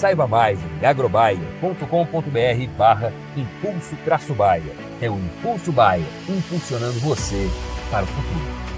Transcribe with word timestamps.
Saiba 0.00 0.26
mais 0.26 0.58
em 0.58 0.86
agrobaia.com.br 0.86 2.78
barra 2.78 3.12
Impulso 3.36 3.94
Traço 4.02 4.32
Baia. 4.32 4.72
É 4.98 5.10
o 5.10 5.18
Impulso 5.18 5.70
Baia, 5.70 6.06
impulsionando 6.26 6.98
você 7.00 7.50
para 7.90 8.04
o 8.04 8.06
futuro. 8.06 8.70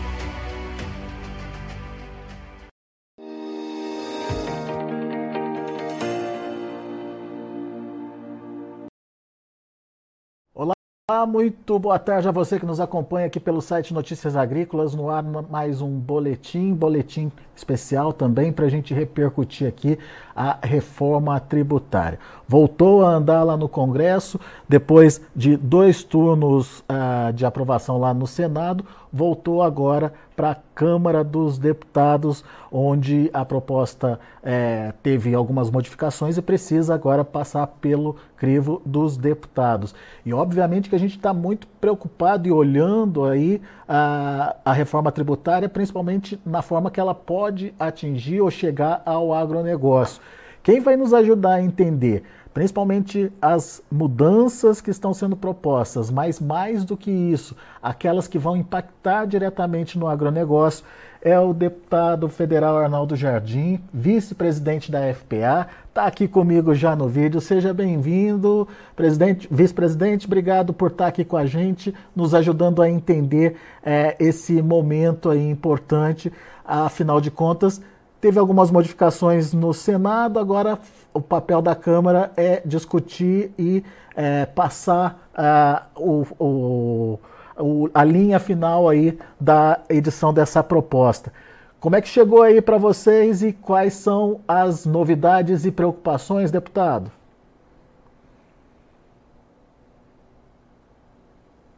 Olá, 11.12 11.26
muito 11.26 11.78
boa 11.78 11.98
tarde 11.98 12.26
a 12.26 12.32
você 12.32 12.58
que 12.58 12.64
nos 12.64 12.80
acompanha 12.80 13.26
aqui 13.26 13.38
pelo 13.38 13.60
site 13.60 13.92
Notícias 13.92 14.34
Agrícolas, 14.34 14.94
no 14.94 15.10
ar 15.10 15.22
mais 15.22 15.82
um 15.82 15.90
boletim, 15.90 16.72
boletim 16.72 17.30
especial 17.54 18.14
também 18.14 18.50
para 18.50 18.64
a 18.64 18.68
gente 18.70 18.94
repercutir 18.94 19.68
aqui 19.68 19.98
a 20.34 20.58
reforma 20.62 21.38
tributária. 21.40 22.18
Voltou 22.48 23.04
a 23.04 23.10
andar 23.10 23.42
lá 23.42 23.56
no 23.56 23.68
Congresso, 23.68 24.38
depois 24.68 25.20
de 25.34 25.56
dois 25.56 26.02
turnos 26.02 26.80
uh, 26.80 27.32
de 27.32 27.46
aprovação 27.46 27.98
lá 27.98 28.12
no 28.12 28.26
Senado, 28.26 28.84
voltou 29.12 29.62
agora 29.62 30.12
para 30.34 30.52
a 30.52 30.56
Câmara 30.74 31.22
dos 31.22 31.58
Deputados, 31.58 32.42
onde 32.70 33.30
a 33.34 33.44
proposta 33.44 34.18
é, 34.42 34.92
teve 35.02 35.34
algumas 35.34 35.70
modificações 35.70 36.38
e 36.38 36.42
precisa 36.42 36.94
agora 36.94 37.24
passar 37.24 37.66
pelo 37.66 38.16
crivo 38.36 38.80
dos 38.84 39.16
deputados. 39.16 39.94
E 40.24 40.32
obviamente 40.32 40.88
que 40.88 40.96
a 40.96 40.98
gente 40.98 41.16
está 41.16 41.34
muito 41.34 41.66
preocupado 41.80 42.48
e 42.48 42.52
olhando 42.52 43.24
aí 43.24 43.60
a, 43.94 44.56
a 44.64 44.72
reforma 44.72 45.12
tributária, 45.12 45.68
principalmente 45.68 46.40
na 46.46 46.62
forma 46.62 46.90
que 46.90 46.98
ela 46.98 47.14
pode 47.14 47.74
atingir 47.78 48.40
ou 48.40 48.50
chegar 48.50 49.02
ao 49.04 49.34
agronegócio. 49.34 50.22
Quem 50.62 50.80
vai 50.80 50.96
nos 50.96 51.12
ajudar 51.12 51.54
a 51.54 51.62
entender? 51.62 52.24
principalmente 52.54 53.32
as 53.40 53.82
mudanças 53.90 54.82
que 54.82 54.90
estão 54.90 55.14
sendo 55.14 55.34
propostas, 55.34 56.10
mas 56.10 56.38
mais 56.38 56.84
do 56.84 56.98
que 56.98 57.10
isso, 57.10 57.56
aquelas 57.82 58.28
que 58.28 58.38
vão 58.38 58.54
impactar 58.54 59.24
diretamente 59.24 59.98
no 59.98 60.06
agronegócio, 60.06 60.84
é 61.22 61.38
o 61.38 61.54
deputado 61.54 62.28
federal 62.28 62.76
Arnaldo 62.76 63.14
Jardim, 63.14 63.80
vice-presidente 63.94 64.90
da 64.90 65.14
FPA, 65.14 65.68
está 65.88 66.04
aqui 66.04 66.26
comigo 66.26 66.74
já 66.74 66.96
no 66.96 67.08
vídeo. 67.08 67.40
Seja 67.40 67.72
bem-vindo, 67.72 68.66
presidente, 68.96 69.46
vice-presidente. 69.48 70.26
Obrigado 70.26 70.72
por 70.72 70.90
estar 70.90 71.04
tá 71.04 71.08
aqui 71.08 71.24
com 71.24 71.36
a 71.36 71.46
gente, 71.46 71.94
nos 72.14 72.34
ajudando 72.34 72.82
a 72.82 72.90
entender 72.90 73.56
é, 73.84 74.16
esse 74.18 74.60
momento 74.60 75.30
aí 75.30 75.48
importante. 75.48 76.32
Afinal 76.64 77.20
de 77.20 77.30
contas, 77.30 77.80
teve 78.20 78.40
algumas 78.40 78.72
modificações 78.72 79.52
no 79.52 79.72
Senado, 79.72 80.40
agora 80.40 80.76
o 81.14 81.20
papel 81.20 81.62
da 81.62 81.76
Câmara 81.76 82.32
é 82.36 82.62
discutir 82.64 83.52
e 83.56 83.84
é, 84.16 84.44
passar 84.46 85.28
uh, 85.38 86.02
o, 86.02 86.26
o, 86.38 87.18
o, 87.58 87.88
a 87.92 88.04
linha 88.04 88.38
final 88.38 88.88
aí 88.88 89.18
da 89.40 89.80
edição 89.88 90.32
dessa 90.32 90.62
proposta. 90.62 91.32
Como 91.80 91.96
é 91.96 92.00
que 92.00 92.08
chegou 92.08 92.42
aí 92.42 92.62
para 92.62 92.78
vocês 92.78 93.42
e 93.42 93.52
quais 93.52 93.94
são 93.94 94.40
as 94.46 94.86
novidades 94.86 95.64
e 95.64 95.72
preocupações, 95.72 96.50
deputado? 96.50 97.10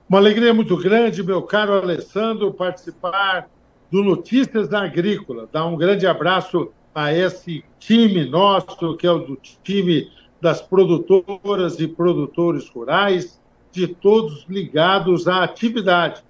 Uma 0.06 0.18
alegria 0.18 0.52
muito 0.52 0.76
grande, 0.76 1.22
meu 1.22 1.42
caro 1.42 1.72
Alessandro, 1.72 2.52
participar 2.52 3.48
do 3.90 4.04
Notícias 4.04 4.68
da 4.68 4.82
Agrícola. 4.82 5.48
Dar 5.50 5.64
um 5.66 5.76
grande 5.76 6.06
abraço 6.06 6.70
a 6.94 7.12
esse 7.12 7.64
time 7.78 8.24
nosso, 8.24 8.96
que 8.96 9.06
é 9.06 9.10
o 9.10 9.18
do 9.20 9.36
time 9.62 10.10
das 10.40 10.60
produtoras 10.60 11.80
e 11.80 11.88
produtores 11.88 12.68
rurais, 12.68 13.40
de 13.74 13.88
todos 13.88 14.46
ligados 14.48 15.26
à 15.26 15.42
atividade, 15.42 16.22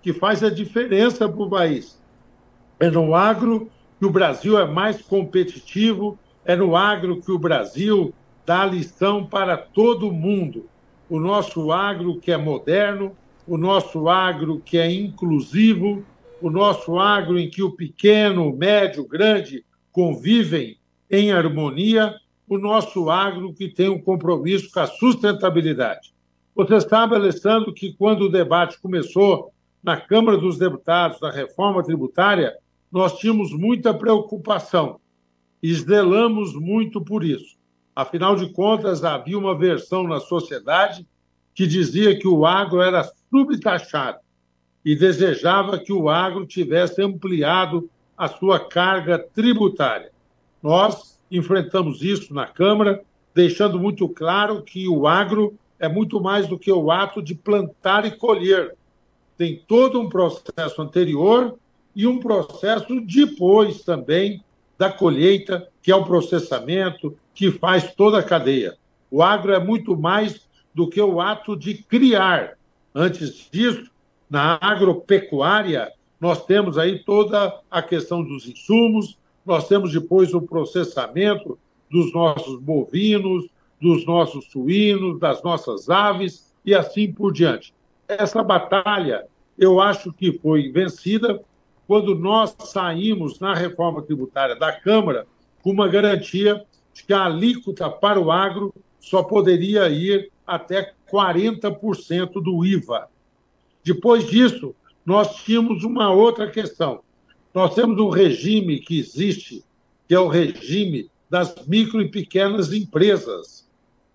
que 0.00 0.12
faz 0.12 0.42
a 0.42 0.48
diferença 0.48 1.28
para 1.28 1.42
o 1.42 1.50
país. 1.50 2.00
É 2.78 2.88
no 2.88 3.14
agro 3.14 3.68
que 3.98 4.06
o 4.06 4.10
Brasil 4.10 4.58
é 4.58 4.64
mais 4.64 5.02
competitivo, 5.02 6.18
é 6.44 6.54
no 6.54 6.76
agro 6.76 7.20
que 7.20 7.30
o 7.30 7.38
Brasil 7.38 8.14
dá 8.46 8.64
lição 8.64 9.26
para 9.26 9.56
todo 9.56 10.12
mundo. 10.12 10.68
O 11.08 11.18
nosso 11.18 11.72
agro 11.72 12.18
que 12.18 12.30
é 12.30 12.36
moderno, 12.36 13.16
o 13.46 13.56
nosso 13.56 14.08
agro 14.08 14.62
que 14.64 14.78
é 14.78 14.90
inclusivo, 14.90 16.04
o 16.40 16.50
nosso 16.50 16.98
agro 16.98 17.38
em 17.38 17.50
que 17.50 17.62
o 17.62 17.72
pequeno, 17.72 18.48
o 18.48 18.56
médio, 18.56 19.02
o 19.02 19.08
grande 19.08 19.64
convivem 19.90 20.76
em 21.10 21.32
harmonia 21.32 22.14
o 22.48 22.58
nosso 22.58 23.10
agro 23.10 23.52
que 23.52 23.68
tem 23.68 23.88
um 23.88 24.00
compromisso 24.00 24.70
com 24.72 24.80
a 24.80 24.86
sustentabilidade. 24.86 26.12
Você 26.54 26.80
sabe, 26.82 27.14
Alessandro, 27.14 27.72
que 27.72 27.94
quando 27.94 28.22
o 28.22 28.30
debate 28.30 28.78
começou 28.80 29.52
na 29.82 29.96
Câmara 29.98 30.36
dos 30.36 30.58
Deputados 30.58 31.18
da 31.18 31.30
reforma 31.30 31.82
tributária, 31.82 32.54
nós 32.90 33.18
tínhamos 33.18 33.52
muita 33.52 33.94
preocupação 33.94 35.00
e 35.62 35.72
zelamos 35.74 36.54
muito 36.54 37.00
por 37.00 37.24
isso. 37.24 37.56
Afinal 37.96 38.36
de 38.36 38.52
contas, 38.52 39.02
havia 39.02 39.38
uma 39.38 39.56
versão 39.56 40.04
na 40.04 40.20
sociedade 40.20 41.06
que 41.54 41.66
dizia 41.66 42.18
que 42.18 42.28
o 42.28 42.44
agro 42.44 42.82
era 42.82 43.02
subtaxado 43.30 44.18
e 44.84 44.94
desejava 44.94 45.78
que 45.78 45.92
o 45.92 46.08
agro 46.08 46.46
tivesse 46.46 47.02
ampliado 47.02 47.88
a 48.16 48.28
sua 48.28 48.60
carga 48.60 49.18
tributária. 49.18 50.10
Nós 50.62 51.18
enfrentamos 51.30 52.02
isso 52.02 52.34
na 52.34 52.46
Câmara, 52.46 53.02
deixando 53.34 53.78
muito 53.78 54.06
claro 54.08 54.62
que 54.62 54.86
o 54.86 55.06
agro 55.06 55.58
é 55.82 55.88
muito 55.88 56.20
mais 56.20 56.46
do 56.46 56.56
que 56.56 56.70
o 56.70 56.92
ato 56.92 57.20
de 57.20 57.34
plantar 57.34 58.06
e 58.06 58.12
colher. 58.12 58.76
Tem 59.36 59.60
todo 59.66 60.00
um 60.00 60.08
processo 60.08 60.80
anterior 60.80 61.58
e 61.94 62.06
um 62.06 62.20
processo 62.20 63.00
depois 63.00 63.82
também 63.82 64.44
da 64.78 64.92
colheita, 64.92 65.68
que 65.82 65.90
é 65.90 65.96
o 65.96 66.04
processamento, 66.04 67.16
que 67.34 67.50
faz 67.50 67.92
toda 67.94 68.20
a 68.20 68.22
cadeia. 68.22 68.76
O 69.10 69.24
agro 69.24 69.52
é 69.52 69.58
muito 69.58 69.96
mais 69.96 70.48
do 70.72 70.88
que 70.88 71.00
o 71.00 71.20
ato 71.20 71.56
de 71.56 71.74
criar. 71.74 72.56
Antes 72.94 73.48
disso, 73.50 73.90
na 74.30 74.58
agropecuária, 74.60 75.90
nós 76.20 76.46
temos 76.46 76.78
aí 76.78 77.00
toda 77.00 77.60
a 77.68 77.82
questão 77.82 78.22
dos 78.22 78.46
insumos, 78.46 79.18
nós 79.44 79.66
temos 79.66 79.92
depois 79.92 80.32
o 80.32 80.40
processamento 80.40 81.58
dos 81.90 82.12
nossos 82.12 82.60
bovinos, 82.60 83.46
dos 83.82 84.06
nossos 84.06 84.44
suínos, 84.46 85.18
das 85.18 85.42
nossas 85.42 85.90
aves 85.90 86.54
e 86.64 86.72
assim 86.72 87.12
por 87.12 87.32
diante. 87.32 87.74
Essa 88.06 88.40
batalha, 88.40 89.26
eu 89.58 89.80
acho 89.80 90.12
que 90.12 90.38
foi 90.38 90.70
vencida 90.70 91.42
quando 91.88 92.14
nós 92.14 92.54
saímos 92.60 93.40
na 93.40 93.52
reforma 93.52 94.00
tributária 94.00 94.54
da 94.54 94.72
Câmara 94.72 95.26
com 95.62 95.72
uma 95.72 95.88
garantia 95.88 96.64
de 96.94 97.02
que 97.02 97.12
a 97.12 97.24
alíquota 97.24 97.90
para 97.90 98.20
o 98.20 98.30
agro 98.30 98.72
só 99.00 99.24
poderia 99.24 99.88
ir 99.88 100.30
até 100.46 100.92
40% 101.12 102.40
do 102.40 102.64
IVA. 102.64 103.08
Depois 103.82 104.28
disso, 104.28 104.76
nós 105.04 105.34
tínhamos 105.36 105.82
uma 105.82 106.12
outra 106.12 106.48
questão. 106.48 107.00
Nós 107.52 107.74
temos 107.74 107.98
um 107.98 108.10
regime 108.10 108.78
que 108.78 108.98
existe, 108.98 109.64
que 110.06 110.14
é 110.14 110.20
o 110.20 110.28
regime 110.28 111.10
das 111.28 111.66
micro 111.66 112.00
e 112.00 112.08
pequenas 112.08 112.72
empresas. 112.72 113.61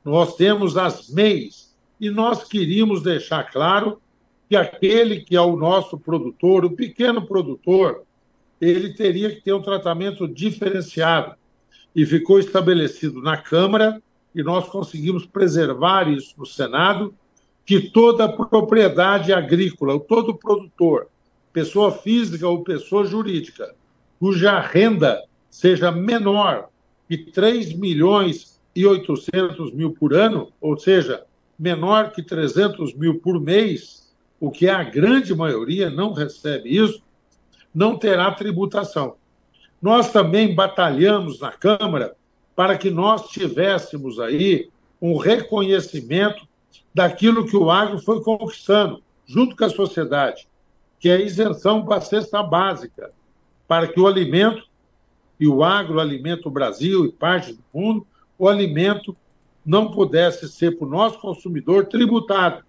Nós 0.09 0.35
temos 0.35 0.77
as 0.77 1.09
MEIs, 1.09 1.75
e 1.99 2.09
nós 2.09 2.43
queríamos 2.43 3.03
deixar 3.03 3.43
claro 3.51 3.99
que 4.47 4.55
aquele 4.55 5.19
que 5.19 5.35
é 5.35 5.41
o 5.41 5.57
nosso 5.57 5.97
produtor, 5.97 6.63
o 6.63 6.71
pequeno 6.71 7.27
produtor, 7.27 8.03
ele 8.61 8.93
teria 8.93 9.29
que 9.29 9.41
ter 9.41 9.51
um 9.51 9.61
tratamento 9.61 10.25
diferenciado. 10.25 11.35
E 11.93 12.05
ficou 12.05 12.39
estabelecido 12.39 13.21
na 13.21 13.35
Câmara, 13.35 14.01
e 14.33 14.41
nós 14.41 14.69
conseguimos 14.69 15.25
preservar 15.25 16.07
isso 16.07 16.35
no 16.37 16.45
Senado, 16.45 17.13
que 17.65 17.89
toda 17.89 18.31
propriedade 18.31 19.33
agrícola, 19.33 19.99
todo 19.99 20.37
produtor, 20.37 21.07
pessoa 21.51 21.91
física 21.91 22.47
ou 22.47 22.63
pessoa 22.63 23.03
jurídica, 23.03 23.75
cuja 24.19 24.57
renda 24.59 25.21
seja 25.49 25.91
menor 25.91 26.69
que 27.09 27.17
3 27.17 27.73
milhões 27.73 28.56
e 28.77 28.85
800 28.85 29.73
mil 29.73 29.91
por 29.91 30.13
ano, 30.13 30.53
ou 30.61 30.77
seja, 30.77 31.23
menor 31.57 32.11
que 32.11 32.21
300 32.21 32.93
mil 32.93 33.19
por 33.19 33.41
mês, 33.41 34.13
o 34.39 34.51
que 34.51 34.69
a 34.69 34.83
grande 34.83 35.33
maioria 35.33 35.89
não 35.89 36.13
recebe 36.13 36.69
isso, 36.69 37.01
não 37.73 37.97
terá 37.97 38.31
tributação. 38.31 39.15
Nós 39.81 40.11
também 40.11 40.53
batalhamos 40.53 41.39
na 41.39 41.51
Câmara 41.51 42.15
para 42.55 42.77
que 42.77 42.91
nós 42.91 43.29
tivéssemos 43.29 44.19
aí 44.19 44.69
um 45.01 45.17
reconhecimento 45.17 46.47
daquilo 46.93 47.47
que 47.47 47.57
o 47.57 47.71
agro 47.71 47.97
foi 47.97 48.21
conquistando, 48.21 49.01
junto 49.25 49.55
com 49.55 49.65
a 49.65 49.69
sociedade, 49.71 50.47
que 50.99 51.09
é 51.09 51.15
a 51.15 51.21
isenção 51.21 51.83
para 51.83 51.97
a 51.97 52.01
cesta 52.01 52.43
básica, 52.43 53.11
para 53.67 53.87
que 53.87 53.99
o 53.99 54.05
alimento, 54.05 54.67
e 55.39 55.47
o 55.47 55.63
agro 55.63 55.99
alimenta 55.99 56.47
o 56.47 56.51
Brasil 56.51 57.05
e 57.05 57.11
parte 57.11 57.53
do 57.53 57.63
mundo, 57.73 58.05
o 58.37 58.47
alimento 58.47 59.15
não 59.65 59.91
pudesse 59.91 60.47
ser 60.47 60.77
para 60.77 60.87
o 60.87 60.89
nosso 60.89 61.19
consumidor 61.19 61.87
tributado. 61.87 62.63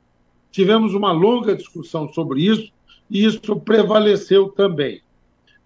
Tivemos 0.50 0.94
uma 0.94 1.12
longa 1.12 1.54
discussão 1.54 2.12
sobre 2.12 2.42
isso 2.42 2.72
e 3.08 3.24
isso 3.24 3.56
prevaleceu 3.60 4.48
também. 4.48 5.02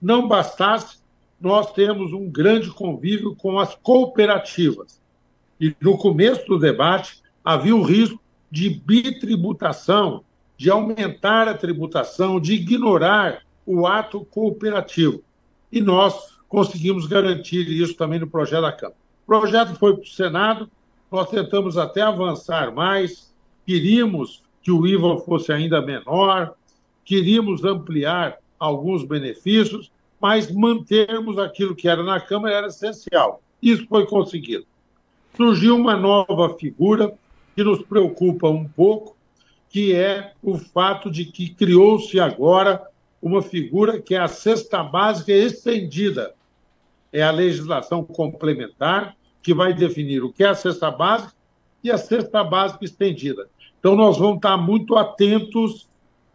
Não 0.00 0.28
bastasse, 0.28 0.99
nós 1.40 1.72
temos 1.72 2.12
um 2.12 2.28
grande 2.28 2.70
convívio 2.70 3.34
com 3.34 3.58
as 3.58 3.75
cooperativas. 3.75 5.00
E 5.60 5.75
no 5.81 5.96
começo 5.96 6.46
do 6.46 6.58
debate 6.58 7.22
havia 7.44 7.75
o 7.75 7.82
risco 7.82 8.20
de 8.50 8.69
bitributação, 8.69 10.25
de 10.56 10.70
aumentar 10.70 11.49
a 11.49 11.54
tributação, 11.54 12.38
de 12.38 12.54
ignorar 12.54 13.43
o 13.64 13.87
ato 13.87 14.25
cooperativo. 14.26 15.22
E 15.70 15.81
nós 15.81 16.37
conseguimos 16.49 17.06
garantir 17.06 17.69
isso 17.69 17.94
também 17.94 18.20
no 18.20 18.26
projeto 18.26 18.62
da 18.62 18.72
Câmara. 18.72 19.01
O 19.23 19.27
projeto 19.27 19.75
foi 19.77 19.95
para 19.95 20.03
o 20.03 20.07
Senado, 20.07 20.71
nós 21.11 21.29
tentamos 21.31 21.77
até 21.77 22.03
avançar 22.03 22.73
mais, 22.73 23.33
queríamos 23.67 24.43
que 24.63 24.71
o 24.71 24.87
IVA 24.87 25.19
fosse 25.19 25.53
ainda 25.53 25.81
menor, 25.81 26.55
queríamos 27.05 27.65
ampliar 27.65 28.39
alguns 28.59 29.05
benefícios, 29.05 29.91
mas 30.21 30.51
mantermos 30.51 31.39
aquilo 31.39 31.75
que 31.75 31.89
era 31.89 32.03
na 32.03 32.21
Câmara 32.21 32.55
era 32.55 32.67
essencial. 32.69 33.43
Isso 33.61 33.87
foi 33.89 34.07
conseguido. 34.07 34.65
Surgiu 35.37 35.77
uma 35.77 35.97
nova 35.97 36.57
figura 36.57 37.13
que 37.55 37.65
nos 37.65 37.83
preocupa 37.83 38.49
um 38.49 38.65
pouco, 38.65 39.17
que 39.69 39.95
é 39.95 40.33
o 40.43 40.59
fato 40.59 41.11
de 41.11 41.25
que 41.25 41.49
criou-se 41.49 42.21
agora 42.21 42.83
uma 43.21 43.41
figura 43.41 44.01
que 44.01 44.15
é 44.15 44.19
a 44.19 44.29
cesta 44.29 44.83
básica 44.83 45.33
estendida. 45.33 46.35
É 47.12 47.23
a 47.23 47.31
legislação 47.31 48.05
complementar 48.05 49.17
que 49.43 49.53
vai 49.53 49.75
definir 49.75 50.23
o 50.23 50.32
que 50.32 50.44
é 50.44 50.49
a 50.49 50.55
cesta 50.55 50.91
básica 50.91 51.35
e 51.82 51.91
a 51.91 51.99
cesta 51.99 52.43
básica 52.44 52.85
estendida. 52.85 53.49
Então, 53.79 53.97
nós 53.97 54.17
vamos 54.17 54.37
estar 54.37 54.56
muito 54.56 54.97
atentos 54.97 55.88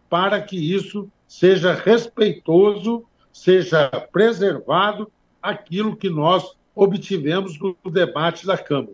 para 0.09 0.41
que 0.41 0.57
isso 0.57 1.09
seja 1.27 1.73
respeitoso, 1.73 3.05
seja 3.31 3.89
preservado 4.11 5.11
aquilo 5.41 5.95
que 5.95 6.09
nós 6.09 6.55
obtivemos 6.75 7.57
no 7.59 7.75
debate 7.89 8.45
da 8.45 8.57
Câmara. 8.57 8.93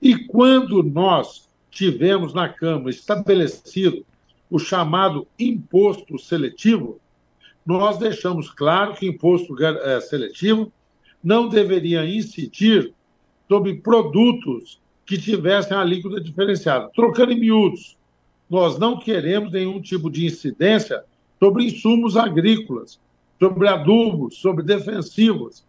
E 0.00 0.16
quando 0.26 0.82
nós 0.82 1.48
tivemos 1.70 2.32
na 2.32 2.48
Câmara 2.48 2.90
estabelecido 2.90 4.04
o 4.50 4.58
chamado 4.58 5.26
imposto 5.38 6.18
seletivo, 6.18 7.00
nós 7.64 7.98
deixamos 7.98 8.50
claro 8.50 8.94
que 8.94 9.06
imposto 9.06 9.56
eh, 9.62 10.00
seletivo 10.00 10.72
não 11.26 11.48
deveria 11.48 12.06
incidir 12.06 12.94
sobre 13.48 13.74
produtos 13.74 14.80
que 15.04 15.18
tivessem 15.18 15.76
alíquota 15.76 16.20
diferenciada. 16.20 16.88
Trocando 16.94 17.32
em 17.32 17.40
miúdos, 17.40 17.98
nós 18.48 18.78
não 18.78 18.96
queremos 18.96 19.50
nenhum 19.50 19.80
tipo 19.80 20.08
de 20.08 20.24
incidência 20.24 21.02
sobre 21.40 21.64
insumos 21.64 22.16
agrícolas, 22.16 23.00
sobre 23.40 23.66
adubos, 23.66 24.36
sobre 24.36 24.62
defensivos. 24.62 25.64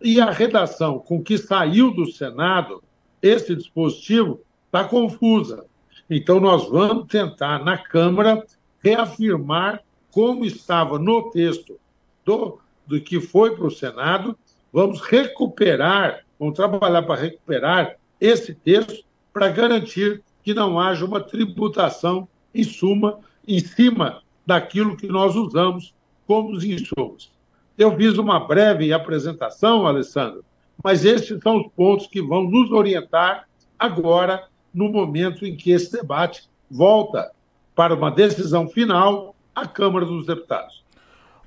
E 0.00 0.18
a 0.18 0.30
redação 0.30 0.98
com 0.98 1.22
que 1.22 1.36
saiu 1.36 1.90
do 1.90 2.10
Senado 2.10 2.82
esse 3.20 3.54
dispositivo 3.54 4.40
está 4.64 4.82
confusa. 4.82 5.66
Então, 6.08 6.40
nós 6.40 6.70
vamos 6.70 7.06
tentar, 7.06 7.62
na 7.62 7.76
Câmara, 7.76 8.42
reafirmar 8.82 9.82
como 10.10 10.46
estava 10.46 10.98
no 10.98 11.30
texto 11.30 11.78
do, 12.24 12.58
do 12.86 12.98
que 12.98 13.20
foi 13.20 13.54
para 13.54 13.66
o 13.66 13.70
Senado. 13.70 14.36
Vamos 14.72 15.00
recuperar, 15.00 16.24
vamos 16.38 16.54
trabalhar 16.54 17.02
para 17.02 17.20
recuperar 17.20 17.96
esse 18.20 18.54
texto 18.54 19.04
para 19.32 19.48
garantir 19.48 20.22
que 20.42 20.54
não 20.54 20.78
haja 20.80 21.04
uma 21.04 21.20
tributação 21.20 22.26
em 22.54 22.64
suma 22.64 23.20
em 23.46 23.58
cima 23.58 24.22
daquilo 24.46 24.96
que 24.96 25.06
nós 25.06 25.36
usamos 25.36 25.94
como 26.26 26.52
os 26.52 26.64
insumos. 26.64 27.30
Eu 27.76 27.96
fiz 27.96 28.18
uma 28.18 28.40
breve 28.40 28.92
apresentação, 28.92 29.86
Alessandro, 29.86 30.44
mas 30.82 31.04
esses 31.04 31.40
são 31.42 31.60
os 31.60 31.72
pontos 31.72 32.06
que 32.06 32.22
vão 32.22 32.44
nos 32.44 32.70
orientar 32.70 33.48
agora 33.78 34.48
no 34.72 34.88
momento 34.88 35.44
em 35.44 35.56
que 35.56 35.70
esse 35.70 35.92
debate 35.92 36.48
volta 36.70 37.30
para 37.74 37.94
uma 37.94 38.10
decisão 38.10 38.68
final 38.68 39.34
à 39.54 39.66
Câmara 39.66 40.06
dos 40.06 40.26
Deputados. 40.26 40.81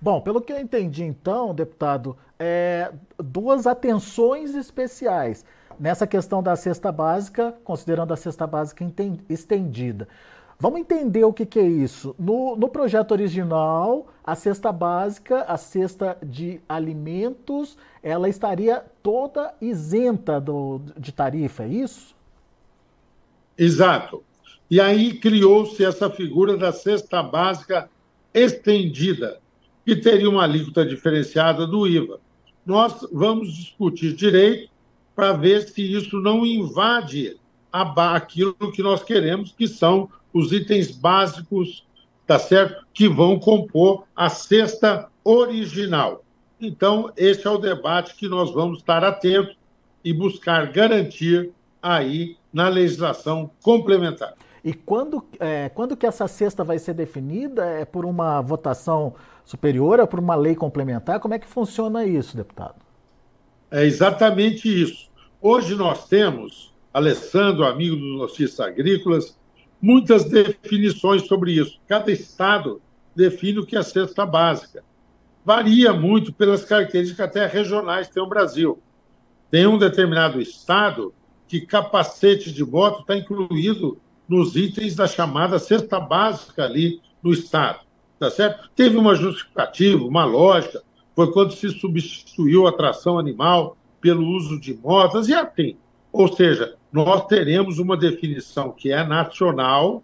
Bom, 0.05 0.21
pelo 0.21 0.39
que 0.39 0.53
eu 0.53 0.59
entendi, 0.59 1.03
então, 1.03 1.51
deputado, 1.51 2.15
é, 2.37 2.91
duas 3.17 3.65
atenções 3.65 4.53
especiais 4.53 5.43
nessa 5.79 6.05
questão 6.05 6.43
da 6.43 6.55
cesta 6.55 6.91
básica, 6.91 7.55
considerando 7.63 8.13
a 8.13 8.15
cesta 8.15 8.45
básica 8.45 8.85
estendida. 9.27 10.07
Vamos 10.59 10.81
entender 10.81 11.23
o 11.23 11.33
que, 11.33 11.43
que 11.43 11.57
é 11.57 11.67
isso. 11.67 12.15
No, 12.19 12.55
no, 12.55 12.69
projeto 12.69 13.13
original, 13.13 14.05
a 14.23 14.35
cesta 14.35 14.71
básica, 14.71 15.41
a 15.41 15.57
cesta 15.57 16.15
de 16.23 16.61
alimentos, 16.69 17.75
ela 18.03 18.29
estaria 18.29 18.85
toda 19.01 19.55
isenta 19.59 20.39
do, 20.39 20.81
de 20.95 21.11
tarifa, 21.11 21.63
é 21.63 21.69
isso? 21.69 22.15
Exato. 23.57 24.23
E 24.69 24.79
aí 24.79 25.17
criou-se 25.17 25.83
essa 25.83 26.11
figura 26.11 26.55
da 26.55 26.71
cesta 26.71 27.23
básica 27.23 27.89
estendida, 28.35 29.39
que 29.85 29.95
teria 29.95 30.29
uma 30.29 30.43
alíquota 30.43 30.85
diferenciada 30.85 31.67
do 31.67 31.87
IVA. 31.87 32.19
Nós 32.65 33.07
vamos 33.11 33.53
discutir 33.53 34.13
direito 34.13 34.69
para 35.15 35.31
ver 35.33 35.61
se 35.61 35.81
isso 35.81 36.19
não 36.19 36.45
invade 36.45 37.37
aquilo 37.71 38.55
que 38.73 38.81
nós 38.81 39.03
queremos, 39.03 39.51
que 39.51 39.67
são 39.67 40.09
os 40.33 40.51
itens 40.51 40.91
básicos, 40.91 41.85
tá 42.25 42.39
certo? 42.39 42.85
Que 42.93 43.07
vão 43.07 43.37
compor 43.37 44.05
a 44.15 44.29
cesta 44.29 45.07
original. 45.23 46.23
Então, 46.59 47.11
esse 47.15 47.45
é 47.45 47.49
o 47.49 47.57
debate 47.57 48.15
que 48.15 48.27
nós 48.27 48.51
vamos 48.51 48.79
estar 48.79 49.03
atentos 49.03 49.55
e 50.03 50.13
buscar 50.13 50.71
garantir 50.71 51.51
aí 51.81 52.37
na 52.51 52.69
legislação 52.69 53.51
complementar. 53.61 54.33
E 54.65 54.73
quando, 54.73 55.23
é, 55.39 55.69
quando 55.69 55.95
que 55.95 56.07
essa 56.07 56.27
cesta 56.27 56.63
vai 56.63 56.79
ser 56.79 56.95
definida? 56.95 57.63
É 57.65 57.85
por 57.85 58.03
uma 58.03 58.41
votação 58.41 59.13
superior, 59.43 59.99
é 59.99 60.07
por 60.07 60.19
uma 60.19 60.33
lei 60.33 60.55
complementar? 60.55 61.19
Como 61.19 61.35
é 61.35 61.39
que 61.39 61.45
funciona 61.45 62.03
isso, 62.03 62.35
deputado? 62.35 62.83
É 63.69 63.85
exatamente 63.85 64.67
isso. 64.67 65.11
Hoje 65.39 65.75
nós 65.75 66.07
temos, 66.07 66.73
Alessandro, 66.91 67.63
amigo 67.63 67.95
dos 67.95 68.17
Notícias 68.17 68.59
Agrícolas, 68.59 69.37
muitas 69.79 70.25
definições 70.25 71.27
sobre 71.27 71.51
isso. 71.51 71.79
Cada 71.87 72.11
estado 72.11 72.81
define 73.15 73.59
o 73.59 73.65
que 73.67 73.77
é 73.77 73.83
cesta 73.83 74.25
básica. 74.25 74.83
Varia 75.45 75.93
muito 75.93 76.33
pelas 76.33 76.65
características 76.65 77.27
até 77.27 77.45
regionais 77.45 78.07
que 78.07 78.15
tem 78.15 78.23
o 78.23 78.27
Brasil. 78.27 78.79
Tem 79.51 79.67
um 79.67 79.77
determinado 79.77 80.41
estado 80.41 81.13
que 81.47 81.61
capacete 81.61 82.51
de 82.51 82.65
moto 82.65 83.01
está 83.01 83.15
incluído 83.15 84.01
nos 84.27 84.55
itens 84.55 84.95
da 84.95 85.07
chamada 85.07 85.59
cesta 85.59 85.99
básica 85.99 86.63
ali 86.63 87.01
no 87.21 87.31
Estado. 87.31 87.79
Tá 88.19 88.29
certo? 88.29 88.69
Teve 88.75 88.97
uma 88.97 89.15
justificativa, 89.15 90.03
uma 90.03 90.25
lógica, 90.25 90.81
foi 91.15 91.31
quando 91.31 91.51
se 91.51 91.69
substituiu 91.69 92.67
a 92.67 92.71
tração 92.71 93.19
animal 93.19 93.77
pelo 93.99 94.27
uso 94.27 94.59
de 94.59 94.73
motas, 94.73 95.27
e 95.27 95.33
assim. 95.33 95.75
Ou 96.11 96.33
seja, 96.33 96.75
nós 96.91 97.25
teremos 97.25 97.77
uma 97.77 97.97
definição 97.97 98.71
que 98.71 98.91
é 98.91 99.03
nacional, 99.03 100.03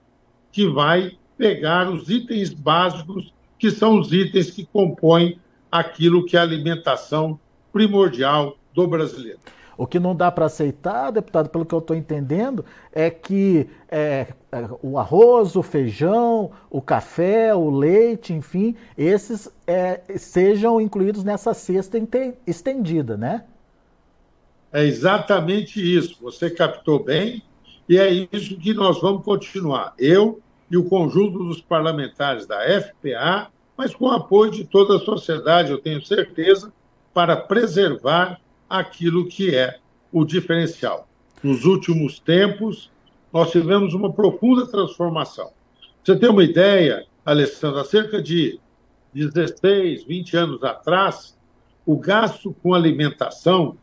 que 0.51 0.68
vai 0.68 1.18
pegar 1.38 1.90
os 1.90 2.10
itens 2.10 2.54
básicos, 2.54 3.34
que 3.58 3.72
são 3.72 4.00
os 4.00 4.12
itens 4.12 4.51
que 4.51 4.66
compõem 4.66 5.40
aquilo 5.72 6.25
que 6.25 6.36
é 6.36 6.40
a 6.40 6.44
alimentação 6.44 7.40
primordial 7.72 8.58
do 8.74 8.88
brasileiro. 8.88 9.40
O 9.78 9.88
que 9.88 10.00
não 10.00 10.16
dá 10.16 10.32
para 10.32 10.46
aceitar, 10.46 11.12
deputado, 11.12 11.50
pelo 11.50 11.66
que 11.66 11.74
eu 11.74 11.80
estou 11.80 11.96
entendendo, 11.96 12.63
é 12.92 13.10
que 13.10 13.68
é, 13.90 14.28
é, 14.51 14.70
o 14.82 14.98
arroz, 14.98 15.56
o 15.56 15.63
feijão, 15.63 16.51
o 16.70 16.82
café, 16.82 17.56
o 17.56 17.70
leite, 17.70 18.34
enfim, 18.34 18.75
esses 18.98 19.50
é, 19.66 20.01
sejam 20.18 20.80
incluídos 20.80 21.24
nessa 21.24 21.54
cesta 21.54 21.98
estendida, 22.46 23.18
né? 23.18 23.44
É 24.72 24.86
exatamente 24.86 25.80
isso. 25.80 26.18
Você 26.22 26.50
captou 26.50 27.04
bem 27.04 27.44
e 27.88 27.98
é 27.98 28.10
isso 28.32 28.58
que 28.58 28.74
nós 28.74 29.01
vamos 29.01 29.24
continuar. 29.24 29.94
Eu 29.98 30.40
e 30.70 30.78
o 30.78 30.86
conjunto 30.86 31.40
dos 31.40 31.62
parlamentares 31.62 32.48
da 32.48 32.60
FPA, 32.82 33.50
mas 33.75 33.94
com 33.94 34.10
apoio 34.10 34.51
de 34.51 34.63
toda 34.63 34.96
a 34.96 35.00
sociedade, 35.00 35.72
eu 35.72 35.78
tenho 35.78 36.01
certeza, 36.01 36.72
para 37.13 37.36
preservar 37.36 38.40
aquilo 38.80 39.28
que 39.28 39.56
é 39.56 39.78
o 40.12 40.24
diferencial. 40.24 41.08
Nos 41.44 41.66
últimos 41.66 42.20
tempos, 42.20 42.90
nós 43.34 43.51
tivemos 43.51 43.94
uma 43.94 44.12
profunda 44.12 44.66
transformação. 44.66 45.51
Você 46.04 46.16
tem 46.16 46.30
uma 46.30 46.44
ideia, 46.44 47.06
Alessandro, 47.25 47.80
há 47.80 47.86
cerca 47.86 48.22
de 48.22 48.60
16, 49.13 50.06
20 50.06 50.38
anos 50.38 50.63
atrás, 50.63 51.38
o 51.86 51.98
gasto 51.98 52.56
com 52.62 52.74
alimentação 52.74 53.78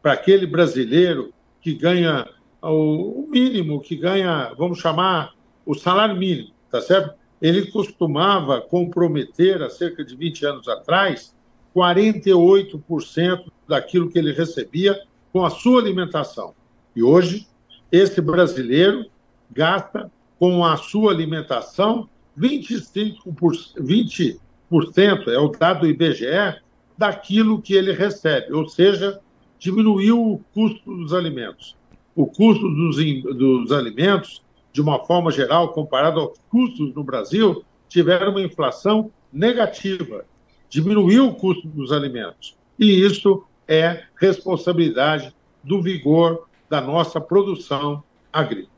para 0.00 0.12
aquele 0.12 0.46
brasileiro 0.46 1.32
que 1.60 1.74
ganha 1.74 2.28
o 2.62 3.26
mínimo, 3.28 3.80
que 3.80 3.96
ganha, 3.96 4.52
vamos 4.56 4.78
chamar, 4.78 5.32
o 5.64 5.74
salário 5.74 6.16
mínimo, 6.16 6.50
tá 6.70 6.80
certo? 6.80 7.14
Ele 7.40 7.66
costumava 7.70 8.60
comprometer, 8.60 9.62
há 9.62 9.70
cerca 9.70 10.04
de 10.04 10.14
20 10.14 10.46
anos 10.46 10.68
atrás, 10.68 11.34
48% 11.74 13.50
daquilo 13.68 14.10
que 14.10 14.18
ele 14.18 14.32
recebia 14.32 15.00
com 15.32 15.44
a 15.44 15.50
sua 15.50 15.80
alimentação. 15.80 16.54
E 16.94 17.02
hoje, 17.02 17.46
esse 17.90 18.20
brasileiro 18.20 19.06
gasta 19.50 20.10
com 20.38 20.64
a 20.64 20.76
sua 20.76 21.12
alimentação 21.12 22.08
25%, 22.38 23.18
20% 23.78 25.28
é 25.28 25.38
o 25.38 25.48
dado 25.48 25.80
do 25.80 25.86
IBGE, 25.86 26.60
daquilo 26.96 27.60
que 27.60 27.74
ele 27.74 27.92
recebe, 27.92 28.52
ou 28.52 28.68
seja, 28.68 29.20
diminuiu 29.58 30.20
o 30.20 30.44
custo 30.54 30.96
dos 30.96 31.12
alimentos. 31.12 31.76
O 32.14 32.26
custo 32.26 32.68
dos, 32.68 32.96
dos 33.36 33.72
alimentos, 33.72 34.42
de 34.72 34.80
uma 34.80 35.04
forma 35.04 35.30
geral, 35.30 35.72
comparado 35.72 36.20
aos 36.20 36.38
custos 36.50 36.94
no 36.94 37.02
Brasil, 37.02 37.64
tiveram 37.88 38.32
uma 38.32 38.42
inflação 38.42 39.10
negativa 39.32 40.24
diminuiu 40.72 41.28
o 41.28 41.34
custo 41.34 41.68
dos 41.68 41.92
alimentos. 41.92 42.56
E 42.78 43.04
isso 43.04 43.44
é 43.68 44.04
responsabilidade 44.18 45.34
do 45.62 45.82
vigor 45.82 46.48
da 46.68 46.80
nossa 46.80 47.20
produção 47.20 48.02
agrícola. 48.32 48.72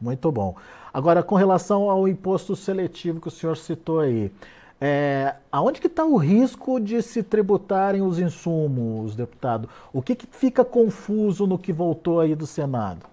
Muito 0.00 0.32
bom. 0.32 0.56
Agora, 0.92 1.22
com 1.22 1.34
relação 1.34 1.90
ao 1.90 2.08
imposto 2.08 2.56
seletivo 2.56 3.20
que 3.20 3.28
o 3.28 3.30
senhor 3.30 3.58
citou 3.58 4.00
aí, 4.00 4.32
é, 4.80 5.34
aonde 5.52 5.82
que 5.82 5.86
está 5.86 6.02
o 6.02 6.16
risco 6.16 6.80
de 6.80 7.02
se 7.02 7.22
tributarem 7.22 8.00
os 8.00 8.18
insumos, 8.18 9.14
deputado? 9.14 9.68
O 9.92 10.00
que, 10.00 10.14
que 10.14 10.26
fica 10.30 10.64
confuso 10.64 11.46
no 11.46 11.58
que 11.58 11.74
voltou 11.74 12.20
aí 12.20 12.34
do 12.34 12.46
Senado? 12.46 13.04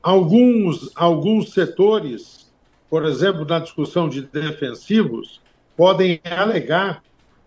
Alguns, 0.00 0.92
alguns 0.94 1.52
setores, 1.52 2.52
por 2.88 3.04
exemplo, 3.04 3.44
na 3.44 3.58
discussão 3.58 4.08
de 4.08 4.22
defensivos, 4.22 5.40
podem 5.76 6.20
alegar 6.24 7.02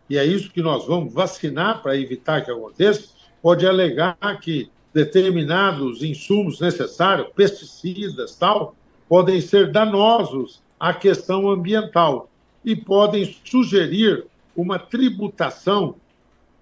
e 0.09 0.17
é 0.17 0.25
isso 0.25 0.51
que 0.51 0.61
nós 0.61 0.85
vamos 0.85 1.13
vacinar 1.13 1.81
para 1.81 1.97
evitar 1.97 2.43
que 2.43 2.51
aconteça, 2.51 3.09
pode 3.41 3.65
alegar 3.65 4.17
que 4.41 4.69
determinados 4.93 6.01
insumos 6.01 6.59
necessários, 6.59 7.27
pesticidas, 7.35 8.35
tal, 8.35 8.75
podem 9.09 9.41
ser 9.41 9.71
danosos 9.71 10.61
à 10.79 10.93
questão 10.93 11.49
ambiental 11.49 12.29
e 12.63 12.75
podem 12.75 13.35
sugerir 13.43 14.25
uma 14.55 14.79
tributação 14.79 15.95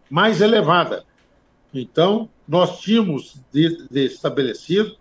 mais 0.09 0.41
elevada. 0.41 1.05
Então, 1.73 2.29
nós 2.47 2.79
tínhamos 2.79 3.39
de, 3.51 3.87
de 3.89 4.05
estabelecido 4.05 4.95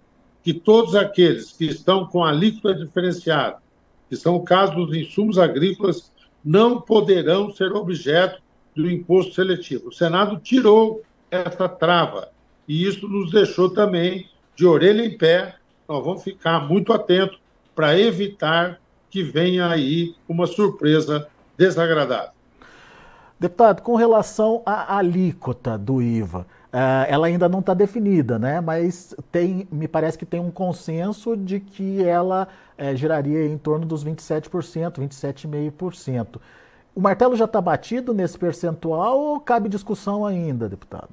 que 0.45 0.53
todos 0.53 0.95
aqueles 0.95 1.53
que 1.53 1.67
estão 1.67 2.07
com 2.07 2.25
alíquota 2.25 2.75
diferenciada, 2.75 3.59
que 4.09 4.17
são 4.17 4.37
o 4.37 4.43
caso 4.43 4.75
dos 4.75 4.95
insumos 4.95 5.39
agrícolas 5.39 6.12
não 6.45 6.81
poderão 6.81 7.51
ser 7.53 7.73
objeto 7.73 8.41
do 8.75 8.91
imposto 8.91 9.35
seletivo. 9.35 9.89
O 9.89 9.93
Senado 9.93 10.39
tirou 10.39 11.03
essa 11.31 11.69
trava 11.69 12.31
e 12.67 12.87
isso 12.87 13.09
nos 13.09 13.31
deixou 13.31 13.71
também 13.71 14.29
de 14.57 14.67
orelha 14.67 15.05
em 15.05 15.17
pé. 15.17 15.57
Nós 15.89 16.05
vamos 16.05 16.23
ficar 16.23 16.61
muito 16.61 16.93
atentos 16.93 17.39
para 17.75 17.99
evitar 17.99 18.81
que 19.11 19.23
venha 19.23 19.69
aí 19.69 20.15
uma 20.29 20.47
surpresa 20.47 21.29
desagradável. 21.57 22.31
Deputado, 23.39 23.83
com 23.83 23.97
relação 23.97 24.63
à 24.65 24.97
alíquota 24.97 25.77
do 25.77 26.01
IVA, 26.01 26.47
eh, 26.73 27.07
ela 27.09 27.27
ainda 27.27 27.49
não 27.49 27.61
está 27.61 27.75
definida, 27.75 28.39
né? 28.39 28.61
Mas 28.61 29.15
tem, 29.31 29.69
me 29.71 29.87
parece 29.87 30.17
que 30.17 30.25
tem 30.25 30.41
um 30.41 30.51
consenso 30.51 31.37
de 31.37 31.61
que 31.61 32.03
ela 32.03 32.49
é, 32.79 32.97
geraria 32.97 33.47
em 33.47 33.59
torno 33.59 33.85
dos 33.85 34.03
27%, 34.03 34.99
27,5%. 34.99 36.41
O 36.95 37.01
martelo 37.01 37.37
já 37.37 37.45
está 37.45 37.61
batido 37.61 38.15
nesse 38.15 38.39
percentual 38.39 39.19
ou 39.19 39.41
cabe 39.41 39.69
discussão 39.69 40.25
ainda, 40.25 40.69
deputado? 40.69 41.11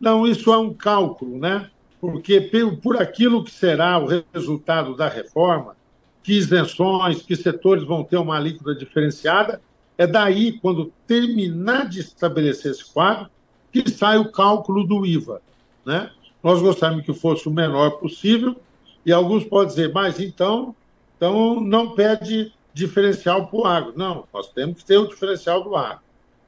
Não, 0.00 0.26
isso 0.26 0.52
é 0.52 0.58
um 0.58 0.72
cálculo, 0.72 1.38
né? 1.38 1.70
Porque 2.00 2.40
por 2.82 3.00
aquilo 3.00 3.44
que 3.44 3.50
será 3.50 3.98
o 3.98 4.06
resultado 4.32 4.96
da 4.96 5.08
reforma, 5.08 5.76
que 6.22 6.32
isenções, 6.32 7.22
que 7.22 7.36
setores 7.36 7.84
vão 7.84 8.02
ter 8.02 8.16
uma 8.16 8.36
alíquota 8.36 8.74
diferenciada, 8.74 9.60
é 9.96 10.06
daí, 10.06 10.58
quando 10.58 10.92
terminar 11.06 11.88
de 11.88 12.00
estabelecer 12.00 12.72
esse 12.72 12.84
quadro, 12.92 13.30
que 13.72 13.90
sai 13.90 14.18
o 14.18 14.30
cálculo 14.30 14.84
do 14.84 15.06
IVA. 15.06 15.40
Né? 15.84 16.10
Nós 16.42 16.60
gostaríamos 16.60 17.06
que 17.06 17.14
fosse 17.14 17.48
o 17.48 17.52
menor 17.52 17.92
possível, 17.92 18.56
e 19.04 19.12
alguns 19.12 19.44
podem 19.44 19.68
dizer, 19.68 19.92
mas 19.92 20.20
então, 20.20 20.74
então 21.16 21.60
não 21.60 21.94
pede 21.94 22.52
diferencial 22.72 23.46
para 23.46 23.58
o 23.58 23.64
agro. 23.64 23.92
Não, 23.96 24.24
nós 24.32 24.48
temos 24.48 24.78
que 24.78 24.84
ter 24.84 24.98
o 24.98 25.08
diferencial 25.08 25.64
do 25.64 25.74
agro. 25.74 26.00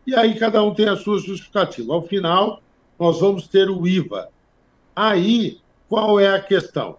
E 0.06 0.14
aí 0.14 0.38
cada 0.38 0.62
um 0.62 0.74
tem 0.74 0.88
a 0.88 0.96
sua 0.96 1.18
justificativa. 1.18 1.94
Ao 1.94 2.02
final, 2.02 2.60
nós 2.98 3.20
vamos 3.20 3.48
ter 3.48 3.68
o 3.70 3.86
IVA. 3.86 4.28
Aí, 4.94 5.58
qual 5.88 6.20
é 6.20 6.28
a 6.28 6.40
questão? 6.40 6.96